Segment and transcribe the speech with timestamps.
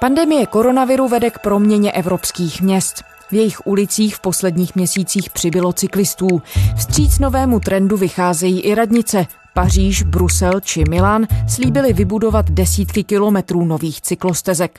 [0.00, 3.02] Pandemie koronaviru vede k proměně evropských měst.
[3.30, 6.42] V jejich ulicích v posledních měsících přibylo cyklistů.
[6.76, 9.26] Vstříc novému trendu vycházejí i radnice.
[9.54, 14.78] Paříž, Brusel či Milán slíbili vybudovat desítky kilometrů nových cyklostezek.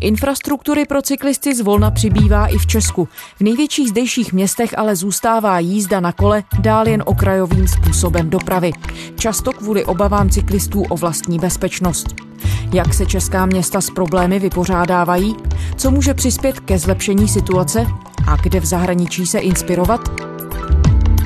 [0.00, 3.08] Infrastruktury pro cyklisty zvolna přibývá i v Česku.
[3.36, 8.72] V největších zdejších městech ale zůstává jízda na kole dál jen okrajovým způsobem dopravy.
[9.18, 12.25] Často kvůli obavám cyklistů o vlastní bezpečnost.
[12.72, 15.36] Jak se česká města s problémy vypořádávají?
[15.76, 17.86] Co může přispět ke zlepšení situace?
[18.26, 20.00] A kde v zahraničí se inspirovat?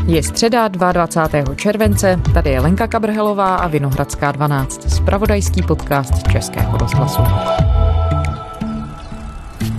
[0.06, 1.54] Je středa 22.
[1.54, 7.22] července, tady je Lenka Kabrhelová a Vinohradská 12, spravodajský podcast Českého rozhlasu.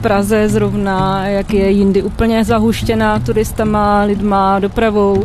[0.02, 5.24] Praze zrovna, jak je jindy úplně zahuštěná turistama, lidma, dopravou,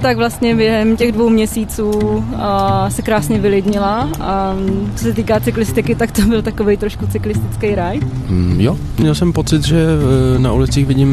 [0.00, 4.08] tak vlastně během těch dvou měsíců a, se krásně vylidnila.
[4.20, 4.54] A
[4.96, 8.00] co se týká cyklistiky, tak to byl takový trošku cyklistický raj.
[8.28, 9.86] Mm, jo, měl jsem pocit, že
[10.36, 11.10] e, na ulicích vidím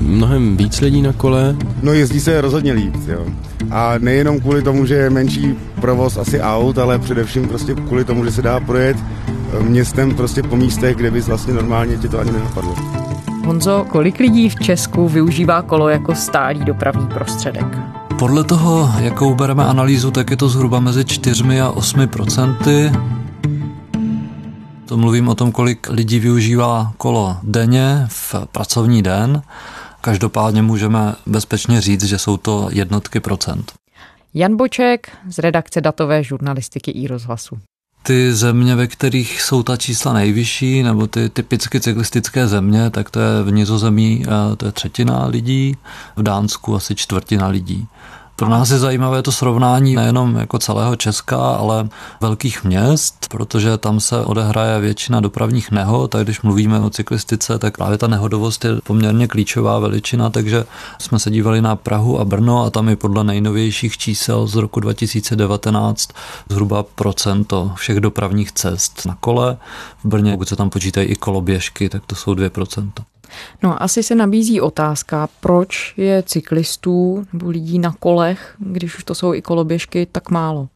[0.00, 1.56] mnohem víc lidí na kole.
[1.82, 3.26] No jezdí se rozhodně líp, jo.
[3.70, 8.24] A nejenom kvůli tomu, že je menší provoz asi aut, ale především prostě kvůli tomu,
[8.24, 8.96] že se dá projet
[9.60, 12.74] e, městem prostě po místech, kde bys vlastně normálně ti to ani nenapadlo.
[13.46, 17.66] Honzo, kolik lidí v Česku využívá kolo jako stálý dopravní prostředek?
[18.18, 22.92] Podle toho, jakou bereme analýzu, tak je to zhruba mezi 4 a 8 procenty.
[24.88, 29.42] To mluvím o tom, kolik lidí využívá kolo denně v pracovní den.
[30.00, 33.72] Každopádně můžeme bezpečně říct, že jsou to jednotky procent.
[34.34, 37.58] Jan Boček z redakce datové žurnalistiky i rozhlasu
[38.06, 43.20] ty země, ve kterých jsou ta čísla nejvyšší, nebo ty typicky cyklistické země, tak to
[43.20, 44.24] je v Nizozemí
[44.56, 45.76] to je třetina lidí,
[46.16, 47.86] v Dánsku asi čtvrtina lidí.
[48.38, 51.88] Pro nás je zajímavé to srovnání nejenom jako celého Česka, ale
[52.20, 57.76] velkých měst, protože tam se odehraje většina dopravních nehod, tak když mluvíme o cyklistice, tak
[57.76, 60.64] právě ta nehodovost je poměrně klíčová veličina, takže
[60.98, 64.80] jsme se dívali na Prahu a Brno a tam je podle nejnovějších čísel z roku
[64.80, 66.08] 2019
[66.48, 69.56] zhruba procento všech dopravních cest na kole.
[70.04, 72.90] V Brně, pokud se tam počítají i koloběžky, tak to jsou 2%.
[73.62, 79.14] No asi se nabízí otázka, proč je cyklistů nebo lidí na kolech, když už to
[79.14, 80.68] jsou i koloběžky, tak málo.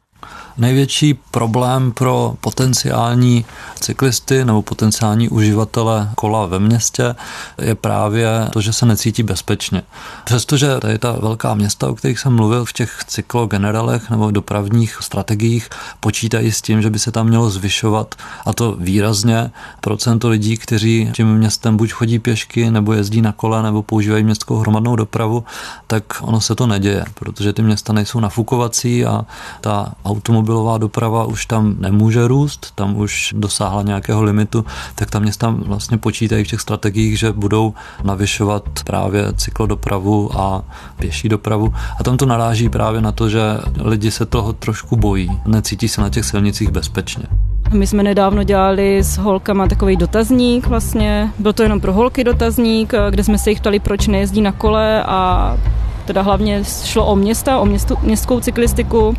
[0.57, 3.45] Největší problém pro potenciální
[3.79, 7.15] cyklisty nebo potenciální uživatele kola ve městě
[7.61, 9.83] je právě to, že se necítí bezpečně.
[10.23, 15.69] Přestože tady ta velká města, o kterých jsem mluvil v těch cyklogenerálech nebo dopravních strategiích,
[15.99, 19.51] počítají s tím, že by se tam mělo zvyšovat a to výrazně
[19.81, 24.57] procento lidí, kteří tím městem buď chodí pěšky, nebo jezdí na kole, nebo používají městskou
[24.57, 25.43] hromadnou dopravu,
[25.87, 29.25] tak ono se to neděje, protože ty města nejsou nafukovací a
[29.61, 34.65] ta automobilová doprava už tam nemůže růst, tam už dosáhla nějakého limitu,
[34.95, 40.63] tak tam města vlastně počítají v těch strategiích, že budou navyšovat právě cyklodopravu a
[40.99, 41.73] pěší dopravu.
[41.99, 43.41] A tam to naráží právě na to, že
[43.81, 47.23] lidi se toho trošku bojí, necítí se na těch silnicích bezpečně.
[47.71, 52.93] My jsme nedávno dělali s holkama takový dotazník vlastně, byl to jenom pro holky dotazník,
[53.09, 55.57] kde jsme se jich ptali, proč nejezdí na kole a
[56.05, 59.15] teda hlavně šlo o města, o městu, městskou cyklistiku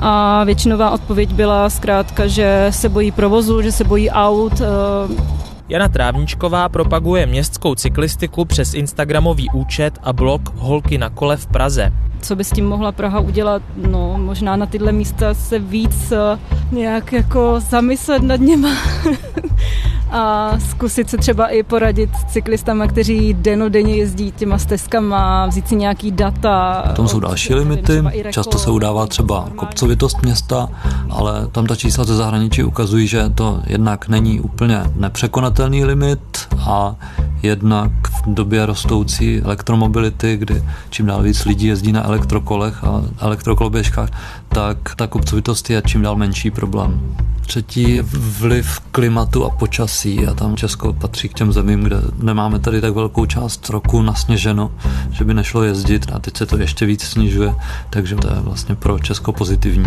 [0.00, 4.62] a většinová odpověď byla zkrátka, že se bojí provozu, že se bojí aut.
[5.70, 11.92] Jana Trávničková propaguje městskou cyklistiku přes Instagramový účet a blog Holky na kole v Praze.
[12.20, 13.62] Co by s tím mohla Praha udělat?
[13.76, 16.38] No, možná na tyhle místa se víc eh,
[16.72, 18.68] nějak jako zamyslet nad něma.
[20.10, 25.76] a zkusit se třeba i poradit s cyklistama, kteří denodenně jezdí těma stezkama, vzít si
[25.76, 26.82] nějaký data.
[26.96, 30.68] Tam jsou další limity, často se udává třeba kopcovitost města,
[31.10, 36.20] ale tam ta čísla ze zahraničí ukazují, že to jednak není úplně nepřekonatelný limit
[36.60, 36.94] a
[37.42, 37.90] jednak
[38.26, 44.08] v době rostoucí elektromobility, kdy čím dál víc lidí jezdí na elektrokolech a elektrokoloběžkách,
[44.48, 47.16] tak ta kopcovitost je čím dál menší problém.
[47.40, 48.00] Třetí
[48.38, 52.94] vliv klimatu a počasí a tam Česko patří k těm zemím, kde nemáme tady tak
[52.94, 54.72] velkou část roku nasněženo,
[55.10, 57.54] že by nešlo jezdit a teď se to ještě víc snižuje,
[57.90, 59.86] takže to je vlastně pro Česko pozitivní.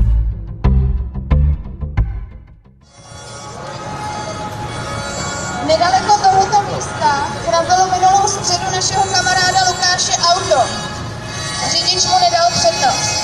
[8.83, 10.59] Našeho kamaráda Lukáše auto.
[11.71, 13.24] Řidič mu nedal přednost.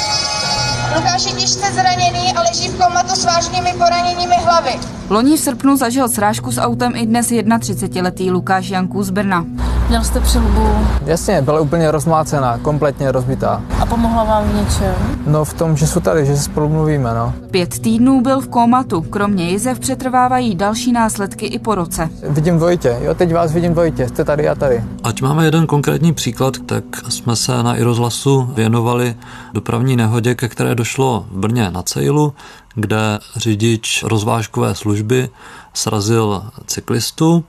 [0.96, 4.80] Lukáš je těžce zraněný a leží v komatu s vážnými poraněními hlavy.
[5.10, 9.46] Loni v srpnu zažil srážku s autem i dnes 31-letý Lukáš Janků z Brna.
[9.90, 10.88] Měl jste přilbu?
[11.06, 13.64] Jasně, byla úplně rozmlácená, kompletně rozbitá.
[13.80, 14.96] A pomohla vám v něčem?
[15.28, 17.34] No v tom, že jsou tady, že se spolu mluvíme, no.
[17.52, 19.02] Pět týdnů byl v kómatu.
[19.02, 22.10] Kromě jizev přetrvávají další následky i po roce.
[22.30, 24.84] Vidím dvojitě, jo, teď vás vidím dvojitě, jste tady a tady.
[25.04, 29.16] Ať máme jeden konkrétní příklad, tak jsme se na iRozhlasu věnovali
[29.54, 32.34] dopravní nehodě, ke které došlo v Brně na Cejlu,
[32.76, 35.30] kde řidič rozvážkové služby
[35.74, 37.44] srazil cyklistu.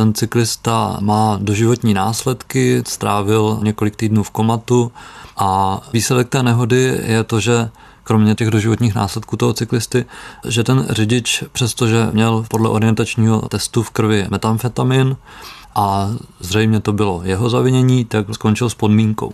[0.00, 4.92] Ten cyklista má doživotní následky, strávil několik týdnů v komatu
[5.36, 7.70] a výsledek té nehody je to, že
[8.04, 10.04] kromě těch doživotních následků toho cyklisty,
[10.48, 15.16] že ten řidič, přestože měl podle orientačního testu v krvi metamfetamin
[15.74, 16.10] a
[16.40, 19.32] zřejmě to bylo jeho zavinění, tak skončil s podmínkou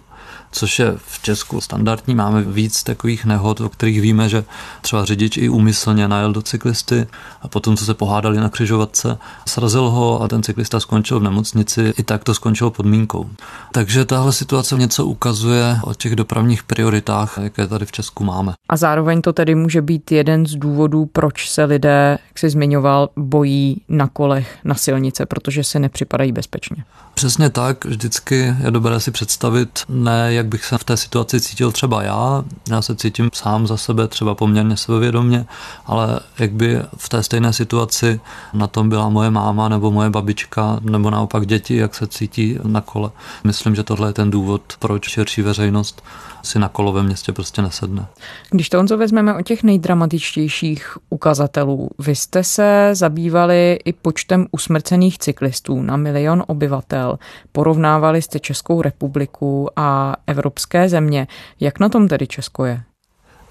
[0.52, 2.14] což je v Česku standardní.
[2.14, 4.44] Máme víc takových nehod, o kterých víme, že
[4.80, 7.06] třeba řidič i úmyslně najel do cyklisty
[7.42, 11.94] a potom, co se pohádali na křižovatce, srazil ho a ten cyklista skončil v nemocnici.
[11.98, 13.30] I tak to skončilo podmínkou.
[13.72, 18.52] Takže tahle situace něco ukazuje o těch dopravních prioritách, jaké tady v Česku máme.
[18.68, 23.08] A zároveň to tedy může být jeden z důvodů, proč se lidé, jak jsi zmiňoval,
[23.16, 26.84] bojí na kolech na silnice, protože se nepřipadají bezpečně.
[27.16, 31.72] Přesně tak, vždycky je dobré si představit, ne jak bych se v té situaci cítil
[31.72, 35.46] třeba já, já se cítím sám za sebe třeba poměrně sebevědomě,
[35.86, 38.20] ale jak by v té stejné situaci
[38.52, 42.80] na tom byla moje máma nebo moje babička nebo naopak děti, jak se cítí na
[42.80, 43.10] kole.
[43.44, 46.02] Myslím, že tohle je ten důvod, proč širší veřejnost
[46.42, 48.06] si na kolo ve městě prostě nesedne.
[48.50, 55.18] Když to Honzo vezmeme o těch nejdramatičtějších ukazatelů, vy jste se zabývali i počtem usmrcených
[55.18, 57.05] cyklistů na milion obyvatel,
[57.52, 61.26] porovnávali jste Českou republiku a evropské země.
[61.60, 62.82] Jak na tom tedy Česko je?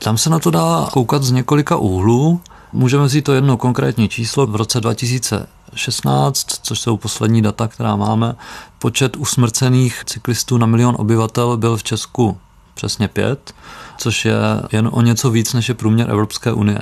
[0.03, 2.41] Tam se na to dá koukat z několika úhlů.
[2.73, 4.47] Můžeme si to jedno konkrétní číslo.
[4.47, 8.35] V roce 2016, což jsou poslední data, která máme,
[8.79, 12.37] počet usmrcených cyklistů na milion obyvatel byl v Česku
[12.75, 13.55] přesně pět,
[13.97, 14.35] což je
[14.71, 16.79] jen o něco víc než je průměr Evropské unie.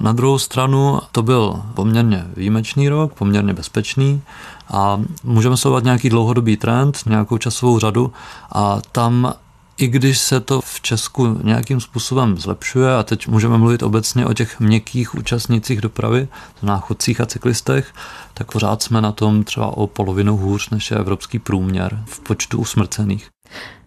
[0.00, 4.22] Na druhou stranu to byl poměrně výjimečný rok, poměrně bezpečný
[4.68, 8.12] a můžeme sledovat nějaký dlouhodobý trend, nějakou časovou řadu
[8.52, 9.34] a tam
[9.76, 14.34] i když se to v Česku nějakým způsobem zlepšuje, a teď můžeme mluvit obecně o
[14.34, 16.28] těch měkkých účastnících dopravy,
[16.62, 17.94] na chodcích a cyklistech,
[18.34, 22.58] tak pořád jsme na tom třeba o polovinu hůř než je evropský průměr v počtu
[22.58, 23.31] usmrcených.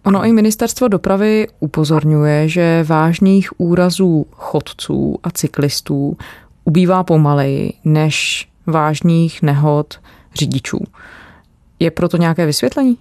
[0.04, 6.16] Ono i ministerstvo dopravy upozorňuje, že vážných úrazů chodců a cyklistů
[6.64, 9.94] ubývá pomaleji než vážných nehod
[10.34, 10.78] řidičů.
[11.78, 12.98] Je proto nějaké vysvětlení?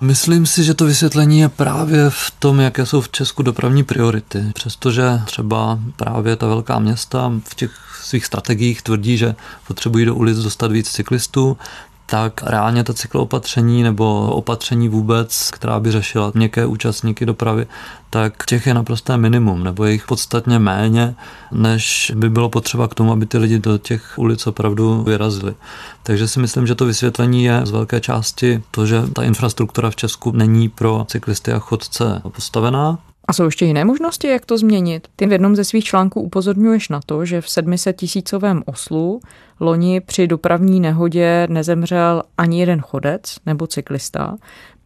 [0.00, 4.44] Myslím si, že to vysvětlení je právě v tom, jaké jsou v Česku dopravní priority.
[4.54, 7.70] Přestože třeba právě ta velká města v těch
[8.02, 9.34] svých strategiích tvrdí, že
[9.66, 11.56] potřebují do ulic dostat víc cyklistů,
[12.06, 17.66] tak reálně ta cykloopatření nebo opatření vůbec, která by řešila měkké účastníky dopravy,
[18.10, 21.14] tak těch je naprosté minimum, nebo je jich podstatně méně,
[21.52, 25.54] než by bylo potřeba k tomu, aby ty lidi do těch ulic opravdu vyrazili.
[26.02, 29.96] Takže si myslím, že to vysvětlení je z velké části to, že ta infrastruktura v
[29.96, 32.98] Česku není pro cyklisty a chodce postavená,
[33.28, 35.08] a jsou ještě jiné možnosti, jak to změnit?
[35.16, 39.20] Ty v jednom ze svých článků upozorňuješ na to, že v 700 tisícovém oslu
[39.60, 44.36] loni při dopravní nehodě nezemřel ani jeden chodec nebo cyklista.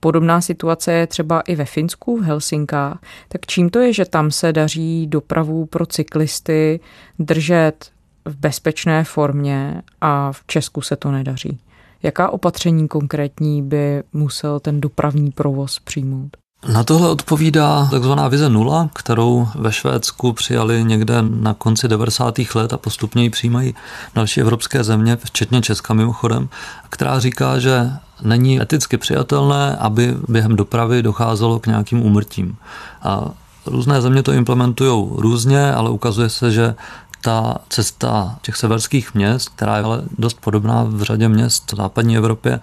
[0.00, 2.98] Podobná situace je třeba i ve Finsku, v Helsinkách.
[3.28, 6.80] Tak čím to je, že tam se daří dopravu pro cyklisty
[7.18, 7.90] držet
[8.24, 11.58] v bezpečné formě a v Česku se to nedaří?
[12.02, 16.36] Jaká opatření konkrétní by musel ten dopravní provoz přijmout?
[16.66, 22.34] Na tohle odpovídá takzvaná vize nula, kterou ve Švédsku přijali někde na konci 90.
[22.54, 23.74] let a postupně ji přijímají
[24.14, 26.48] další evropské země, včetně Česka mimochodem,
[26.90, 27.90] která říká, že
[28.22, 32.56] není eticky přijatelné, aby během dopravy docházelo k nějakým úmrtím.
[33.02, 33.30] A
[33.66, 36.74] různé země to implementují různě, ale ukazuje se, že
[37.20, 42.16] ta cesta těch severských měst, která je ale dost podobná v řadě měst v západní
[42.16, 42.60] Evropě,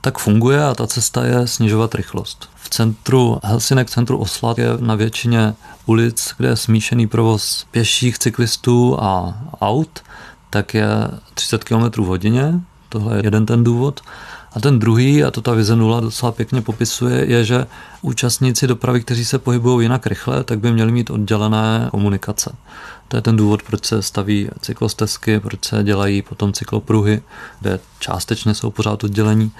[0.00, 2.48] tak funguje a ta cesta je snižovat rychlost.
[2.54, 5.54] V centru Helsinek, centru Osla je na většině
[5.86, 10.02] ulic, kde je smíšený provoz pěších, cyklistů a aut,
[10.50, 10.88] tak je
[11.34, 14.00] 30 km v hodině, tohle je jeden ten důvod.
[14.54, 17.66] A ten druhý, a to ta vize nula docela pěkně popisuje, je, že
[18.02, 22.54] účastníci dopravy, kteří se pohybují jinak rychle, tak by měli mít oddělené komunikace.
[23.12, 27.22] To je ten důvod, proč se staví cyklostezky, proč se dělají potom cyklopruhy,
[27.60, 29.52] kde částečně jsou pořád oddělení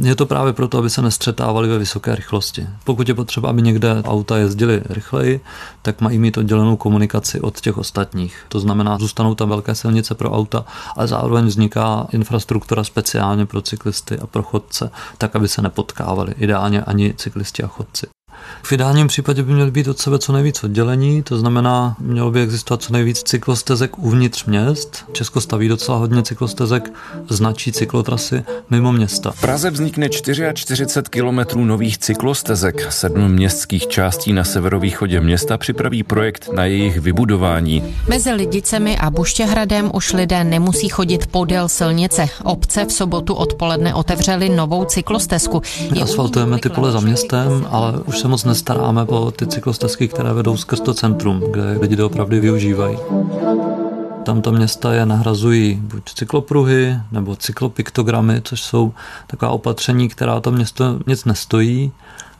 [0.00, 2.66] Je to právě proto, aby se nestřetávali ve vysoké rychlosti.
[2.84, 5.40] Pokud je potřeba, aby někde auta jezdily rychleji,
[5.82, 8.44] tak mají mít oddělenou komunikaci od těch ostatních.
[8.48, 10.64] To znamená, zůstanou tam velké silnice pro auta,
[10.96, 16.34] ale zároveň vzniká infrastruktura speciálně pro cyklisty a pro chodce, tak aby se nepotkávali.
[16.38, 18.15] Ideálně ani cyklisti a chodci.
[18.62, 22.42] V ideálním případě by měly být od sebe co nejvíc oddělení, to znamená, mělo by
[22.42, 25.04] existovat co nejvíc cyklostezek uvnitř měst.
[25.12, 26.92] Česko staví docela hodně cyklostezek,
[27.28, 29.30] značí cyklotrasy mimo města.
[29.30, 32.92] V Praze vznikne 44 kilometrů nových cyklostezek.
[32.92, 37.94] Sedm městských částí na severovýchodě města připraví projekt na jejich vybudování.
[38.08, 42.26] Mezi Lidicemi a Buštěhradem už lidé nemusí chodit podél silnice.
[42.44, 45.62] Obce v sobotu odpoledne otevřely novou cyklostezku.
[45.90, 50.32] My asfaltujeme ty pole za městem, ale už se moc nestaráme o ty cyklostezky, které
[50.32, 52.98] vedou skrz to centrum, kde lidi opravdu využívají.
[54.24, 58.92] Tamto města je nahrazují buď cyklopruhy nebo cyklopiktogramy, což jsou
[59.26, 61.92] taková opatření, která to město nic nestojí,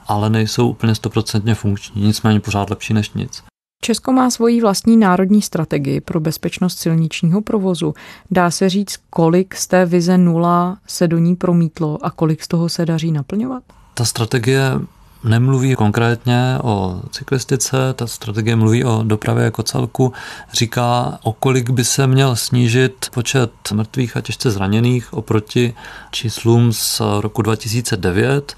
[0.06, 3.42] ale nejsou úplně stoprocentně funkční, nicméně pořád lepší než nic.
[3.82, 7.94] Česko má svoji vlastní národní strategii pro bezpečnost silničního provozu.
[8.30, 12.48] Dá se říct, kolik z té vize nula se do ní promítlo a kolik z
[12.48, 13.62] toho se daří naplňovat?
[13.94, 14.80] Ta strategie
[15.28, 20.12] nemluví konkrétně o cyklistice, ta strategie mluví o dopravě jako celku,
[20.52, 25.74] říká, o kolik by se měl snížit počet mrtvých a těžce zraněných oproti
[26.10, 28.56] číslům z roku 2009,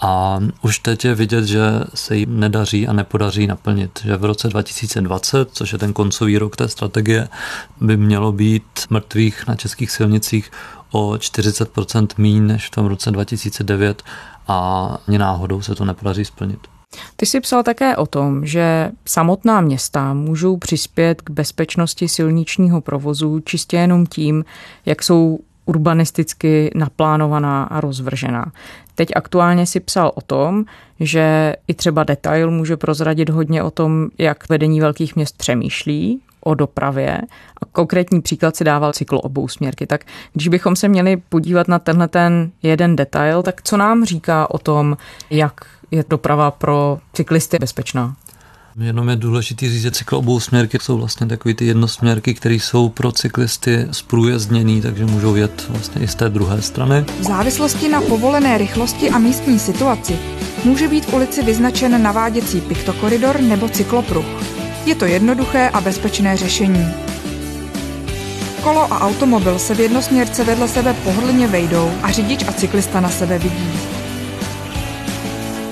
[0.00, 1.60] a už teď je vidět, že
[1.94, 4.00] se jim nedaří a nepodaří naplnit.
[4.04, 7.28] Že v roce 2020, což je ten koncový rok té strategie,
[7.80, 10.50] by mělo být mrtvých na českých silnicích
[10.90, 14.02] o 40% míň než v tom roce 2009
[14.50, 16.58] a ani náhodou se to nepodaří splnit.
[17.16, 23.40] Ty jsi psal také o tom, že samotná města můžou přispět k bezpečnosti silničního provozu
[23.40, 24.44] čistě jenom tím,
[24.86, 28.52] jak jsou urbanisticky naplánovaná a rozvržená.
[28.94, 30.64] Teď aktuálně si psal o tom,
[31.00, 36.54] že i třeba detail může prozradit hodně o tom, jak vedení velkých měst přemýšlí o
[36.54, 37.18] dopravě.
[37.62, 39.86] A konkrétní příklad si dával cyklo obou směrky.
[39.86, 44.50] Tak když bychom se měli podívat na tenhle ten jeden detail, tak co nám říká
[44.50, 44.96] o tom,
[45.30, 48.16] jak je doprava pro cyklisty bezpečná?
[48.78, 52.88] Jenom je důležité říct, že cyklo obou směrky jsou vlastně takové ty jednosměrky, které jsou
[52.88, 57.04] pro cyklisty zprůjezdněný, takže můžou jet vlastně i z té druhé strany.
[57.20, 60.18] V závislosti na povolené rychlosti a místní situaci
[60.64, 64.59] může být v ulici vyznačen naváděcí piktokoridor nebo cyklopruh.
[64.86, 66.94] Je to jednoduché a bezpečné řešení.
[68.62, 73.08] Kolo a automobil se v jednosměrce vedle sebe pohodlně vejdou a řidič a cyklista na
[73.08, 73.72] sebe vidí.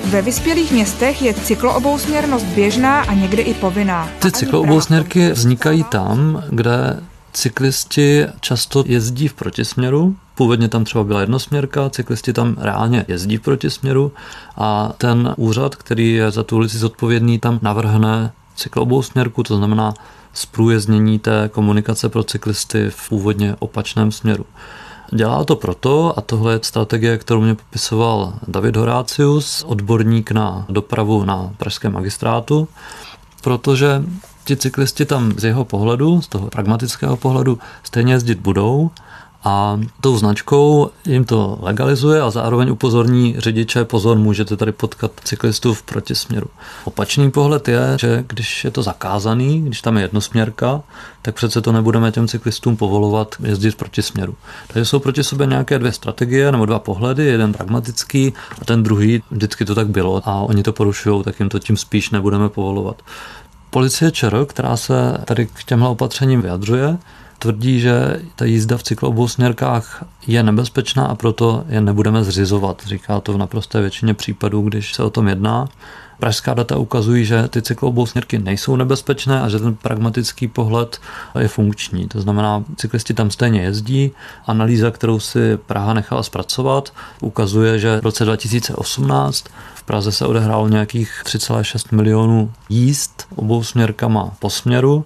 [0.05, 4.09] Ve vyspělých městech je cykloobousměrnost běžná a někdy i povinná.
[4.19, 6.99] Ty cykloobousměrky vznikají tam, kde
[7.33, 13.41] cyklisti často jezdí v protisměru, Původně tam třeba byla jednosměrka, cyklisti tam reálně jezdí v
[13.41, 14.11] protisměru
[14.57, 18.31] a ten úřad, který je za tu ulici zodpovědný, tam navrhne
[19.01, 19.93] směrku, to znamená
[20.33, 24.45] zprůjeznění té komunikace pro cyklisty v původně opačném směru.
[25.13, 31.25] Dělá to proto, a tohle je strategie, kterou mě popisoval David Horácius, odborník na dopravu
[31.25, 32.67] na pražském magistrátu,
[33.43, 34.03] protože
[34.45, 38.91] ti cyklisti tam z jeho pohledu, z toho pragmatického pohledu, stejně jezdit budou,
[39.43, 45.73] a tou značkou jim to legalizuje a zároveň upozorní řidiče, pozor, můžete tady potkat cyklistů
[45.73, 46.47] v protisměru.
[46.83, 50.81] Opačný pohled je, že když je to zakázaný, když tam je jednosměrka,
[51.21, 54.35] tak přece to nebudeme těm cyklistům povolovat jezdit v protisměru.
[54.67, 59.23] Takže jsou proti sobě nějaké dvě strategie nebo dva pohledy, jeden pragmatický a ten druhý,
[59.31, 63.01] vždycky to tak bylo a oni to porušují, tak jim to tím spíš nebudeme povolovat.
[63.69, 66.97] Policie ČR, která se tady k těmhle opatřením vyjadřuje,
[67.39, 68.83] tvrdí, že ta jízda v
[69.27, 72.83] směrkách je nebezpečná a proto je nebudeme zřizovat.
[72.85, 75.67] Říká to v naprosté většině případů, když se o tom jedná.
[76.19, 77.61] Pražská data ukazují, že ty
[78.05, 81.01] směrky nejsou nebezpečné a že ten pragmatický pohled
[81.39, 82.07] je funkční.
[82.07, 84.11] To znamená, cyklisti tam stejně jezdí.
[84.45, 90.67] Analýza, kterou si Praha nechala zpracovat, ukazuje, že v roce 2018 v Praze se odehrálo
[90.67, 95.05] nějakých 3,6 milionů jízd obou směrkama po směru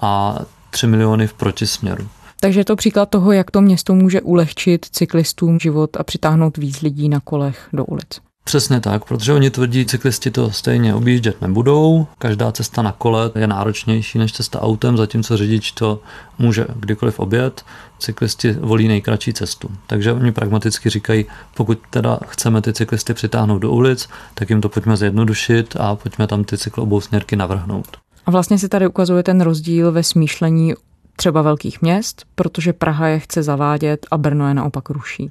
[0.00, 0.38] a
[0.78, 2.08] 3 miliony v protisměru.
[2.40, 6.80] Takže je to příklad toho, jak to město může ulehčit cyklistům život a přitáhnout víc
[6.80, 8.20] lidí na kolech do ulic.
[8.44, 12.06] Přesně tak, protože oni tvrdí, cyklisti to stejně objíždět nebudou.
[12.18, 16.00] Každá cesta na kole je náročnější než cesta autem, zatímco řidič to
[16.38, 17.64] může kdykoliv obět.
[17.98, 19.70] Cyklisti volí nejkratší cestu.
[19.86, 24.68] Takže oni pragmaticky říkají, pokud teda chceme ty cyklisty přitáhnout do ulic, tak jim to
[24.68, 27.96] pojďme zjednodušit a pojďme tam ty cyklobousměrky navrhnout.
[28.28, 30.74] A vlastně se tady ukazuje ten rozdíl ve smýšlení
[31.16, 35.30] třeba velkých měst, protože Praha je chce zavádět a Brno je naopak ruší.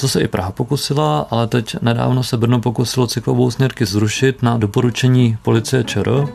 [0.00, 4.58] To se i Praha pokusila, ale teď nedávno se Brno pokusilo cyklovou směrky zrušit na
[4.58, 6.28] doporučení policie ČR.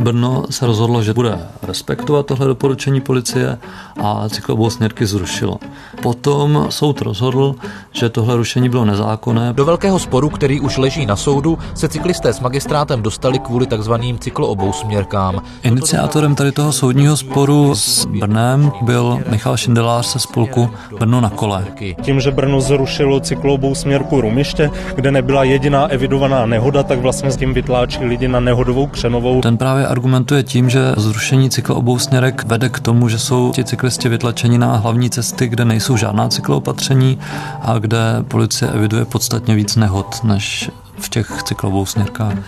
[0.00, 3.58] Brno se rozhodlo, že bude respektovat tohle doporučení policie
[4.00, 5.58] a cyklovou směrky zrušilo.
[6.02, 7.54] Potom soud rozhodl,
[7.92, 9.52] že tohle rušení bylo nezákonné.
[9.52, 14.18] Do velkého sporu, který už leží na soudu, se cyklisté s magistrátem dostali kvůli takzvaným
[14.18, 15.42] cykloobou-směrkám.
[15.62, 21.66] Iniciátorem tady toho soudního sporu s Brnem byl Michal Šindelář se spolku Brno na kole.
[22.02, 27.36] Tím, že Brno zrušilo cyklovou směrku Rumiště, kde nebyla jediná evidovaná nehoda, tak vlastně s
[27.36, 29.40] tím vytláčí lidi na nehodovou křenovou.
[29.40, 34.08] Ten právě argumentuje tím, že zrušení cykloobou směrek vede k tomu, že jsou ti cyklisti
[34.08, 37.18] vytlačeni na hlavní cesty, kde nejsou žádná cykloopatření
[37.62, 42.38] a kde policie eviduje podstatně víc nehod než v těch cyklovou směrkách.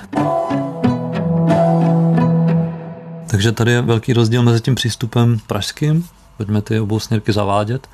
[3.26, 6.04] Takže tady je velký rozdíl mezi tím přístupem pražským,
[6.37, 7.88] pojďme ty obou směrky zavádět,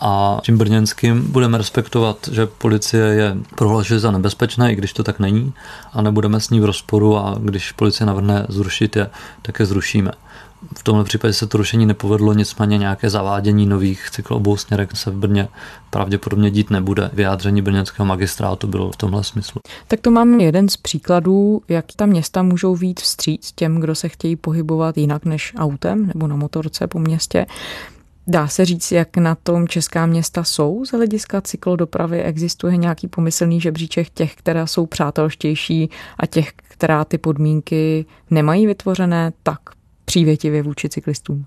[0.00, 5.18] a tím brněnským budeme respektovat, že policie je prohlašuje za nebezpečné, i když to tak
[5.18, 5.52] není,
[5.92, 9.10] a nebudeme s ní v rozporu a když policie navrhne zrušit je,
[9.42, 10.12] tak je zrušíme.
[10.78, 15.14] V tomhle případě se to rušení nepovedlo, nicméně nějaké zavádění nových cyklobou směrek se v
[15.14, 15.48] Brně
[15.90, 17.10] pravděpodobně dít nebude.
[17.12, 19.60] Vyjádření brněnského magistrátu bylo v tomhle smyslu.
[19.88, 24.08] Tak to mám jeden z příkladů, jak ta města můžou víc vstříc těm, kdo se
[24.08, 27.46] chtějí pohybovat jinak než autem nebo na motorce po městě.
[28.30, 32.22] Dá se říct, jak na tom česká města jsou z hlediska cyklodopravy?
[32.22, 39.32] Existuje nějaký pomyslný žebříček těch, která jsou přátelštější a těch, která ty podmínky nemají vytvořené
[39.42, 39.58] tak
[40.04, 41.44] přívětivě vůči cyklistům?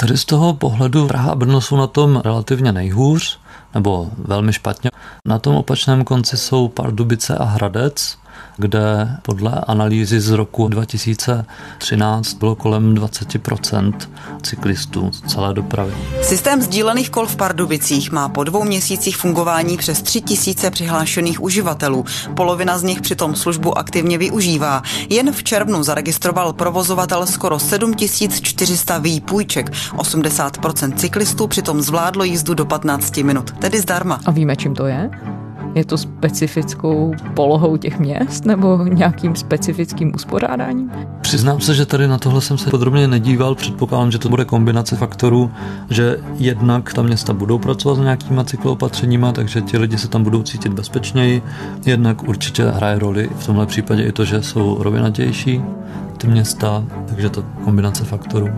[0.00, 3.40] Tady z toho pohledu Praha a Brno jsou na tom relativně nejhůř,
[3.74, 4.90] nebo velmi špatně.
[5.24, 8.18] Na tom opačném konci jsou Pardubice a Hradec,
[8.58, 13.92] kde podle analýzy z roku 2013 bylo kolem 20%
[14.42, 15.92] cyklistů z celé dopravy.
[16.22, 22.04] Systém sdílených kol v Pardubicích má po dvou měsících fungování přes 3 tisíce přihlášených uživatelů.
[22.34, 24.82] Polovina z nich přitom službu aktivně využívá.
[25.08, 29.70] Jen v červnu zaregistroval provozovatel skoro 7400 výpůjček.
[29.96, 34.20] 80% cyklistů přitom zvládlo jízdu do 15 minut, tedy zdarma.
[34.26, 35.10] A víme, čím to je?
[35.74, 40.90] Je to specifickou polohou těch měst nebo nějakým specifickým uspořádáním?
[41.20, 43.54] Přiznám se, že tady na tohle jsem se podrobně nedíval.
[43.54, 45.50] Předpokládám, že to bude kombinace faktorů,
[45.90, 50.42] že jednak ta města budou pracovat s nějakýma cykloopatřeníma, takže ti lidi se tam budou
[50.42, 51.42] cítit bezpečněji.
[51.86, 55.62] Jednak určitě hraje roli v tomhle případě i to, že jsou rovinatější
[56.18, 58.48] ty města, takže to kombinace faktorů.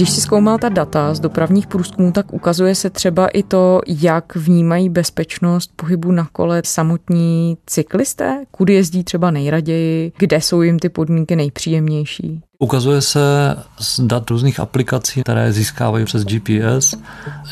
[0.00, 4.36] Když si zkoumal ta data z dopravních průzkumů, tak ukazuje se třeba i to, jak
[4.36, 10.88] vnímají bezpečnost pohybu na kole samotní cyklisté, kudy jezdí třeba nejraději, kde jsou jim ty
[10.88, 12.40] podmínky nejpříjemnější.
[12.58, 13.20] Ukazuje se
[13.78, 16.94] z dat různých aplikací, které získávají přes GPS,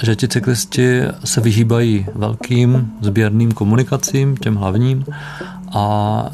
[0.02, 5.04] že ti cyklisti se vyhýbají velkým sběrným komunikacím, těm hlavním,
[5.74, 6.30] a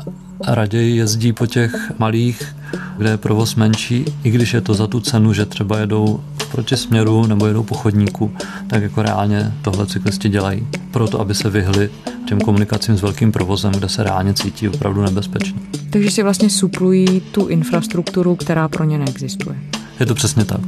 [0.46, 2.55] raději jezdí po těch malých,
[2.97, 6.77] kde je provoz menší, i když je to za tu cenu, že třeba jedou proti
[6.77, 8.33] směru nebo jedou po chodníku,
[8.67, 10.67] tak jako reálně tohle cyklisti dělají.
[10.91, 11.91] Proto, aby se vyhli
[12.29, 15.61] těm komunikacím s velkým provozem, kde se reálně cítí opravdu nebezpečně.
[15.91, 19.57] Takže si vlastně suplují tu infrastrukturu, která pro ně neexistuje.
[20.01, 20.61] Je to přesně tak.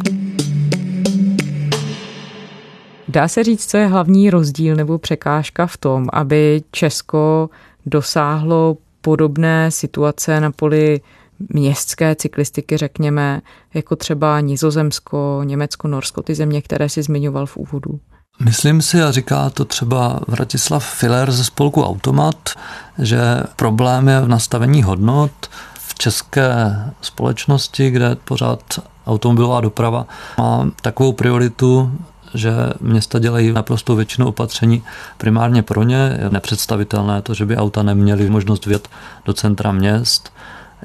[3.08, 7.50] Dá se říct, co je hlavní rozdíl nebo překážka v tom, aby Česko
[7.86, 11.00] dosáhlo podobné situace na poli
[11.48, 13.40] městské cyklistiky, řekněme,
[13.74, 18.00] jako třeba Nizozemsko, Německo, Norsko, ty země, které si zmiňoval v úvodu?
[18.44, 22.50] Myslím si, a říká to třeba Vratislav Filler ze spolku Automat,
[22.98, 23.20] že
[23.56, 28.60] problém je v nastavení hodnot v české společnosti, kde pořád
[29.06, 30.06] automobilová doprava
[30.38, 31.92] má takovou prioritu,
[32.34, 34.82] že města dělají naprosto většinu opatření
[35.18, 36.18] primárně pro ně.
[36.22, 38.88] Je nepředstavitelné to, že by auta neměly možnost vjet
[39.24, 40.32] do centra měst.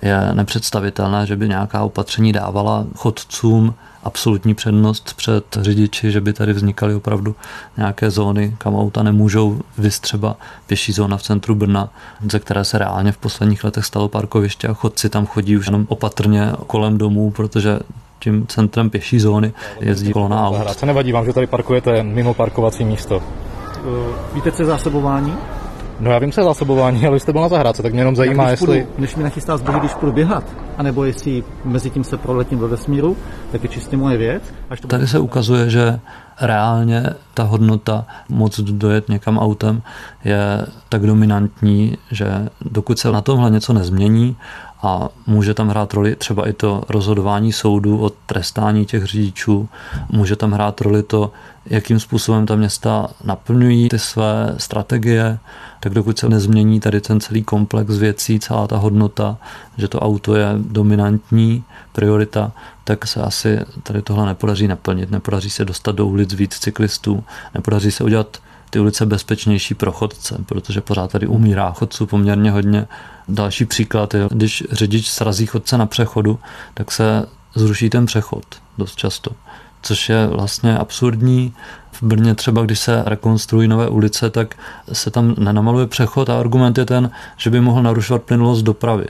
[0.02, 6.54] Je nepředstavitelné, že by nějaká opatření dávala chodcům absolutní přednost před řidiči, že by tady
[6.54, 7.36] vznikaly opravdu
[7.78, 10.36] nějaké zóny, kam auta nemůžou vystřeba
[10.68, 11.90] pěší zóna v centru Brna,
[12.32, 15.86] ze které se reálně v posledních letech stalo parkoviště a chodci tam chodí už jenom
[15.90, 17.80] opatrně kolem domů, protože
[18.20, 20.76] tím centrem pěší zóny jezdí kolona aut.
[20.76, 23.24] Co nevadí vám, že tady parkujete mimo parkovací místo?
[24.34, 25.34] Víte, co je zásobování?
[26.02, 28.44] No já vím, co je zásobování, ale jste byl na zahrádce, tak mě jenom zajímá,
[28.44, 28.84] když jestli...
[28.84, 30.44] Půjdu, než mi nachystá zboží, když půjdu běhat,
[30.78, 33.18] anebo jestli mezi tím se proletím ve vesmíru,
[33.52, 34.44] tak je čistě moje věc.
[34.70, 36.00] Až to Tady se ukazuje, že
[36.42, 39.82] reálně ta hodnota moc dojet někam autem
[40.26, 44.36] je tak dominantní, že dokud se na tomhle něco nezmění
[44.84, 49.70] a může tam hrát roli třeba i to rozhodování soudu o trestání těch řidičů,
[50.10, 51.32] může tam hrát roli to,
[51.66, 55.40] jakým způsobem ta města naplňují ty své strategie,
[55.80, 59.38] tak dokud se nezmění tady ten celý komplex věcí, celá ta hodnota,
[59.78, 62.52] že to auto je dominantní priorita,
[62.84, 65.12] tak se asi tady tohle nepodaří naplnit.
[65.12, 68.38] Nepodaří se dostat do ulic víc cyklistů, nepodaří se udělat
[68.72, 72.88] ty ulice bezpečnější pro chodce, protože pořád tady umírá chodců poměrně hodně.
[73.28, 76.40] Další příklad je, když řidič srazí chodce na přechodu,
[76.74, 78.44] tak se zruší ten přechod
[78.78, 79.32] dost často,
[79.82, 81.54] což je vlastně absurdní.
[81.92, 84.56] V Brně třeba, když se rekonstruují nové ulice, tak
[84.94, 89.06] se tam nenamaluje přechod a argument je ten, že by mohl narušovat plynulost dopravy.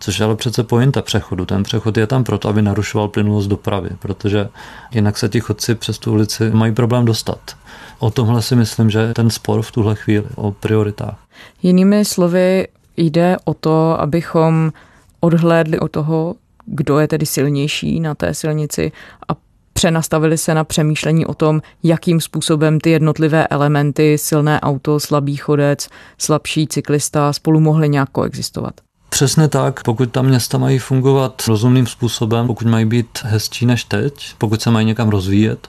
[0.00, 1.46] Což je ale přece pointa přechodu.
[1.46, 4.48] Ten přechod je tam proto, aby narušoval plynulost dopravy, protože
[4.92, 7.56] jinak se ti chodci přes tu ulici mají problém dostat.
[7.98, 11.18] O tomhle si myslím, že ten spor v tuhle chvíli, o prioritách.
[11.62, 14.72] Jinými slovy, jde o to, abychom
[15.20, 16.34] odhlédli od toho,
[16.66, 18.92] kdo je tedy silnější na té silnici
[19.28, 19.36] a
[19.72, 25.88] přenastavili se na přemýšlení o tom, jakým způsobem ty jednotlivé elementy, silné auto, slabý chodec,
[26.18, 28.74] slabší cyklista spolu mohly nějak koexistovat.
[29.14, 34.34] Přesně tak, pokud ta města mají fungovat rozumným způsobem, pokud mají být hezčí než teď,
[34.38, 35.68] pokud se mají někam rozvíjet,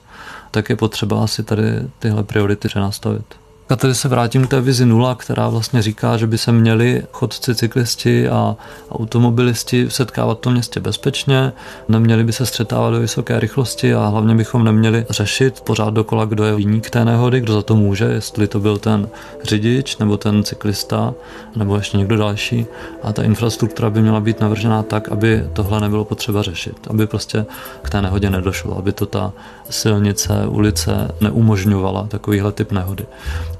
[0.51, 1.63] tak je potřeba asi tady
[1.99, 3.44] tyhle priority přenastavit.
[3.69, 7.03] A tady se vrátím k té vizi nula, která vlastně říká, že by se měli
[7.11, 8.55] chodci, cyklisti a
[8.91, 11.53] automobilisti setkávat v tom městě bezpečně,
[11.87, 16.43] neměli by se střetávat do vysoké rychlosti a hlavně bychom neměli řešit pořád dokola, kdo
[16.43, 19.09] je viník té nehody, kdo za to může, jestli to byl ten
[19.43, 21.13] řidič nebo ten cyklista
[21.55, 22.65] nebo ještě někdo další.
[23.03, 27.45] A ta infrastruktura by měla být navržená tak, aby tohle nebylo potřeba řešit, aby prostě
[27.81, 29.33] k té nehodě nedošlo, aby to ta
[29.69, 33.05] silnice, ulice neumožňovala takovýhle typ nehody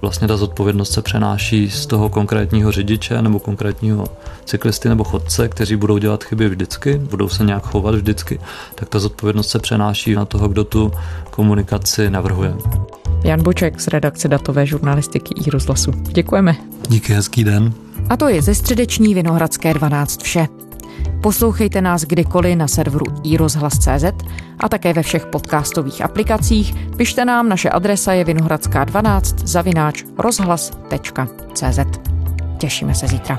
[0.05, 4.05] vlastně ta zodpovědnost se přenáší z toho konkrétního řidiče nebo konkrétního
[4.45, 8.39] cyklisty nebo chodce, kteří budou dělat chyby vždycky, budou se nějak chovat vždycky,
[8.75, 10.91] tak ta zodpovědnost se přenáší na toho, kdo tu
[11.29, 12.53] komunikaci navrhuje.
[13.23, 15.91] Jan Boček z redakce datové žurnalistiky i rozhlasu.
[15.91, 16.55] Děkujeme.
[16.89, 17.73] Díky, hezký den.
[18.09, 20.47] A to je ze středeční Vinohradské 12 vše.
[21.21, 24.05] Poslouchejte nás kdykoliv na serveru iRozhlas.cz
[24.59, 26.75] a také ve všech podcastových aplikacích.
[26.97, 31.79] Pište nám, naše adresa je vinohradská 12 zavináč rozhlas.cz.
[32.57, 33.37] Těšíme se zítra.